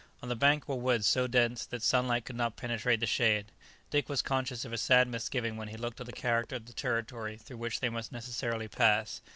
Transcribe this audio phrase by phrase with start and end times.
[0.23, 3.51] On the bank were woods so dense that sunlight could not penetrate the shade.
[3.91, 6.73] Dick was conscious of a sad misgiving when he looked at the character of the
[6.73, 9.21] territory through which they must necessarily pass.